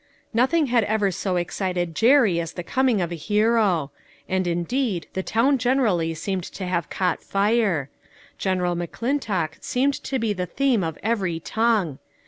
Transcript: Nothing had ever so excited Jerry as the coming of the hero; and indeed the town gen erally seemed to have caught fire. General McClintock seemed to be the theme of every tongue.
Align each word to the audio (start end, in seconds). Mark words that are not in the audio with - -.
Nothing 0.33 0.65
had 0.65 0.83
ever 0.85 1.11
so 1.11 1.35
excited 1.35 1.93
Jerry 1.93 2.39
as 2.41 2.53
the 2.53 2.63
coming 2.63 3.01
of 3.01 3.11
the 3.11 3.15
hero; 3.15 3.91
and 4.27 4.47
indeed 4.47 5.05
the 5.13 5.21
town 5.21 5.59
gen 5.59 5.77
erally 5.77 6.17
seemed 6.17 6.43
to 6.45 6.65
have 6.65 6.89
caught 6.89 7.21
fire. 7.21 7.87
General 8.39 8.75
McClintock 8.75 9.63
seemed 9.63 9.93
to 10.05 10.17
be 10.17 10.33
the 10.33 10.47
theme 10.47 10.83
of 10.83 10.97
every 11.03 11.39
tongue. 11.39 11.99